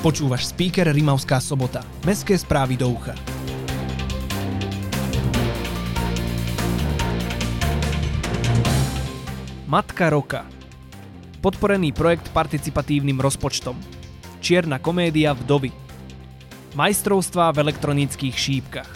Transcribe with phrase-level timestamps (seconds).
[0.00, 1.84] Počúvaš speaker Rimavská sobota.
[2.08, 3.12] Mestské správy do ucha.
[9.68, 10.48] Matka roka.
[11.44, 13.76] Podporený projekt participatívnym rozpočtom.
[14.40, 15.68] Čierna komédia Vdovy.
[16.80, 18.88] Majstrovstvá v elektronických šípkach.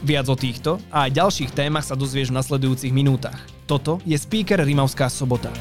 [0.00, 3.44] Viac o týchto a aj ďalších témach sa dozvieš v nasledujúcich minútach.
[3.68, 5.52] Toto je speaker Rimavská sobota.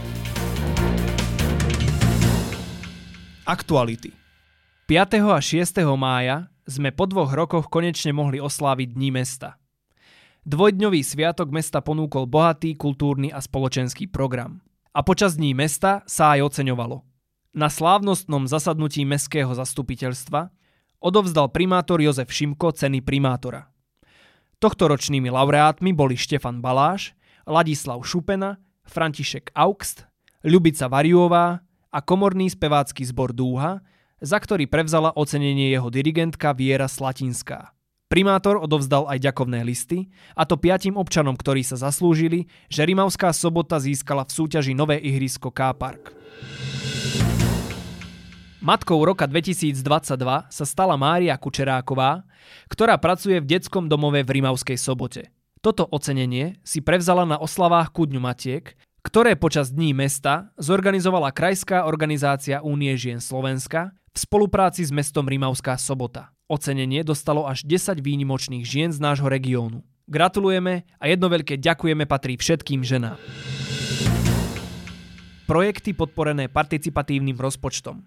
[3.43, 4.18] Aktuality
[4.89, 5.21] 5.
[5.21, 5.85] a 6.
[6.01, 9.61] mája sme po dvoch rokoch konečne mohli osláviť Dní mesta.
[10.49, 14.65] Dvojdňový sviatok mesta ponúkol bohatý kultúrny a spoločenský program.
[14.97, 17.05] A počas Dní mesta sa aj oceňovalo.
[17.53, 20.49] Na slávnostnom zasadnutí mestského zastupiteľstva
[20.97, 23.69] odovzdal primátor Jozef Šimko ceny primátora.
[24.57, 27.13] Tohtoročnými laureátmi boli Štefan Baláš,
[27.45, 28.57] Ladislav Šupena,
[28.89, 30.09] František Augst,
[30.41, 31.61] Ľubica Variová,
[31.93, 33.81] a komorný spevácky zbor Dúha,
[34.19, 37.75] za ktorý prevzala ocenenie jeho dirigentka Viera Slatinská.
[38.09, 43.77] Primátor odovzdal aj ďakovné listy, a to piatim občanom, ktorí sa zaslúžili, že Rimavská sobota
[43.77, 46.17] získala v súťaži nové ihrisko K-Park.
[48.59, 49.77] Matkou roka 2022
[50.51, 52.27] sa stala Mária Kučeráková,
[52.67, 55.31] ktorá pracuje v detskom domove v Rimavskej sobote.
[55.61, 58.73] Toto ocenenie si prevzala na oslavách ku Dňu Matiek,
[59.05, 65.79] ktoré počas Dní mesta zorganizovala Krajská organizácia Únie žien Slovenska v spolupráci s mestom Rimavská
[65.79, 66.35] sobota.
[66.51, 69.79] Ocenenie dostalo až 10 výnimočných žien z nášho regiónu.
[70.11, 73.15] Gratulujeme a jedno veľké ďakujeme patrí všetkým ženám.
[75.47, 78.03] Projekty podporené participatívnym rozpočtom.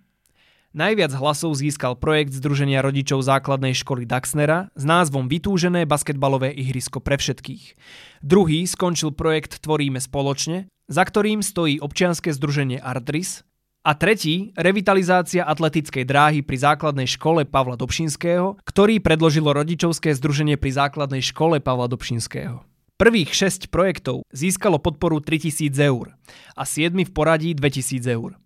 [0.76, 7.16] Najviac hlasov získal projekt Združenia rodičov základnej školy Daxnera s názvom Vytúžené basketbalové ihrisko pre
[7.16, 7.72] všetkých.
[8.20, 13.48] Druhý skončil projekt Tvoríme spoločne, za ktorým stojí občianske združenie Artris,
[13.82, 20.70] a tretí revitalizácia atletickej dráhy pri základnej škole Pavla Dobšinského, ktorý predložilo rodičovské združenie pri
[20.86, 22.62] základnej škole Pavla Dobšinského.
[22.94, 26.14] Prvých 6 projektov získalo podporu 3000 eur
[26.54, 28.38] a 7 v poradí 2000 eur.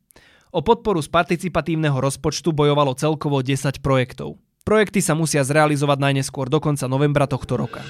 [0.57, 4.41] O podporu z participatívneho rozpočtu bojovalo celkovo 10 projektov.
[4.65, 7.85] Projekty sa musia zrealizovať najneskôr do konca novembra tohto roka.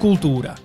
[0.00, 0.56] Kultúra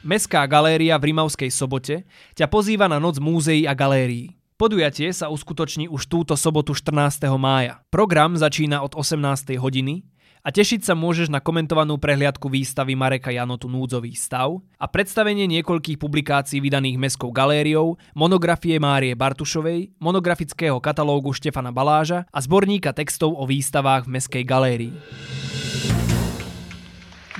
[0.00, 4.32] Mestská galéria v Rimavskej sobote ťa pozýva na noc múzeí a galérií.
[4.56, 7.28] Podujatie sa uskutoční už túto sobotu 14.
[7.36, 7.84] mája.
[7.92, 9.60] Program začína od 18.
[9.60, 10.00] hodiny
[10.40, 16.00] a tešiť sa môžeš na komentovanú prehliadku výstavy Mareka Janotu Núdzový stav a predstavenie niekoľkých
[16.00, 23.44] publikácií vydaných Mestskou galériou, monografie Márie Bartušovej, monografického katalógu Štefana Baláža a zborníka textov o
[23.44, 24.96] výstavách v Mestskej galérii.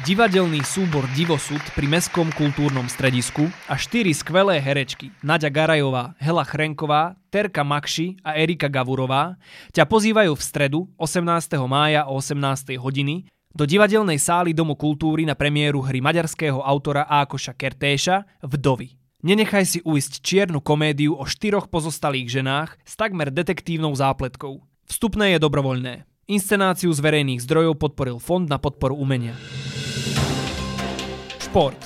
[0.00, 7.20] Divadelný súbor Divosud pri Mestskom kultúrnom stredisku a štyri skvelé herečky Nadia Garajová, Hela Chrenková,
[7.28, 9.36] Terka Makši a Erika Gavurová
[9.76, 11.52] ťa pozývajú v stredu 18.
[11.68, 12.80] mája o 18.
[12.80, 18.96] hodiny do divadelnej sály Domu kultúry na premiéru hry maďarského autora Ákoša Kertéša Vdovy.
[19.20, 24.64] Nenechaj si uísť čiernu komédiu o štyroch pozostalých ženách s takmer detektívnou zápletkou.
[24.88, 26.08] Vstupné je dobrovoľné.
[26.24, 29.36] Inscenáciu z verejných zdrojov podporil Fond na podporu umenia.
[31.50, 31.80] Šport.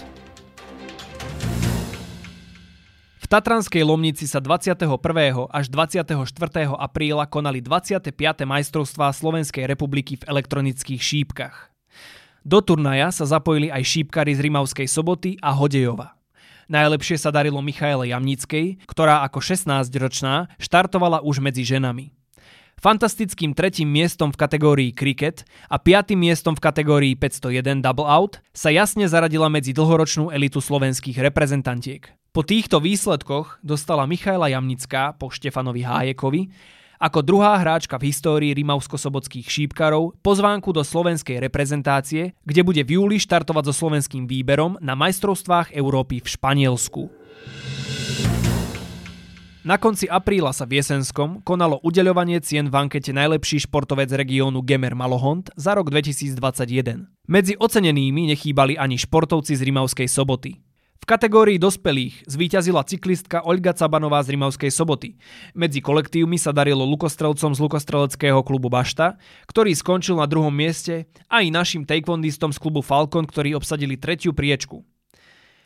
[3.25, 4.85] V Tatranskej Lomnici sa 21.
[5.49, 6.13] až 24.
[6.77, 8.13] apríla konali 25.
[8.45, 11.73] majstrovstvá Slovenskej republiky v elektronických šípkach.
[12.45, 16.13] Do turnaja sa zapojili aj šípkari z Rimavskej soboty a Hodejova.
[16.69, 22.13] Najlepšie sa darilo Michaele Jamnickej, ktorá ako 16-ročná štartovala už medzi ženami.
[22.79, 28.69] Fantastickým tretím miestom v kategórii Cricket a piatým miestom v kategórii 501 Double Out sa
[28.69, 32.11] jasne zaradila medzi dlhoročnú elitu slovenských reprezentantiek.
[32.35, 36.43] Po týchto výsledkoch dostala Michaela Jamnická po Štefanovi Hájekovi
[37.05, 43.21] ako druhá hráčka v histórii rimavsko-sobotských šípkarov pozvánku do slovenskej reprezentácie, kde bude v júli
[43.21, 47.03] štartovať so slovenským výberom na majstrovstvách Európy v Španielsku.
[49.65, 54.93] Na konci apríla sa v Jesenskom konalo udeľovanie cien v ankete najlepší športovec regiónu Gemer
[54.93, 57.09] Malohont za rok 2021.
[57.25, 60.61] Medzi ocenenými nechýbali ani športovci z Rimavskej soboty.
[61.01, 65.17] V kategórii dospelých zvíťazila cyklistka Olga Cabanová z Rimavskej soboty.
[65.57, 69.17] Medzi kolektívmi sa darilo lukostrelcom z lukostreleckého klubu Bašta,
[69.49, 74.37] ktorý skončil na druhom mieste, a aj našim taekwondistom z klubu Falcon, ktorí obsadili tretiu
[74.37, 74.85] priečku.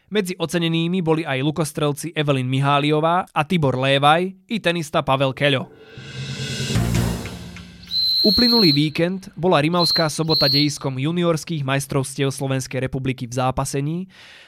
[0.08, 5.68] Medzi ocenenými boli aj lukostrelci Evelyn Miháliová a Tibor Lévaj i tenista Pavel Keľo.
[8.24, 13.98] Uplynulý víkend bola Rimavská sobota dejiskom juniorských majstrovstiev Slovenskej republiky v zápasení,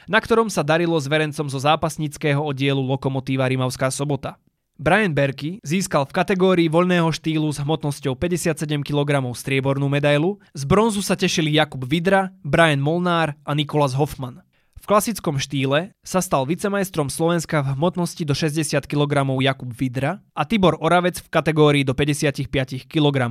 [0.09, 4.41] na ktorom sa darilo zverencom zo zápasníckého oddielu Lokomotíva Rimavská sobota.
[4.81, 11.05] Brian Berkey získal v kategórii voľného štýlu s hmotnosťou 57 kg striebornú medailu, z bronzu
[11.05, 14.41] sa tešili Jakub Vidra, Brian Molnár a Nikolas Hoffman.
[14.81, 20.41] V klasickom štýle sa stal vicemajstrom Slovenska v hmotnosti do 60 kg Jakub Vidra a
[20.41, 23.29] Tibor Oravec v kategórii do 55 kg.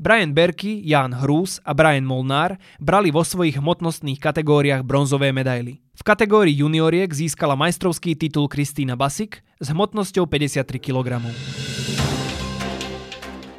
[0.00, 5.84] Brian Berky, Jan Hrús a Brian Molnár brali vo svojich hmotnostných kategóriách bronzové medaily.
[5.92, 11.20] V kategórii junioriek získala majstrovský titul Kristýna Basik s hmotnosťou 53 kg.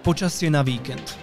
[0.02, 1.14] Počasie na víkend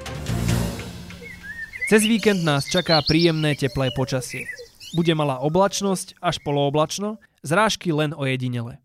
[1.90, 4.46] Cez víkend nás čaká príjemné teplé počasie.
[4.90, 8.82] Bude malá oblačnosť až polooblačno, zrážky len ojedinele.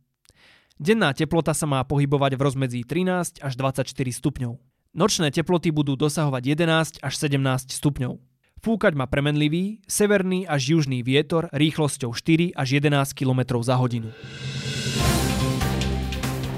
[0.75, 4.59] Denná teplota sa má pohybovať v rozmedzi 13 až 24 stupňov.
[4.95, 8.19] Nočné teploty budú dosahovať 11 až 17 stupňov.
[8.59, 14.09] Fúkať má premenlivý, severný až južný vietor rýchlosťou 4 až 11 km za hodinu.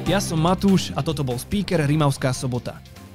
[0.08, 2.80] Ja som Matúš a toto bol speaker Rimavská sobota.